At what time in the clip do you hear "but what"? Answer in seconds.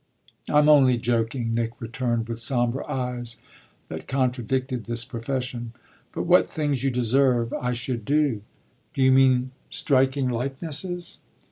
6.11-6.49